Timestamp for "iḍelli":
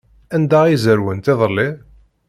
1.33-1.69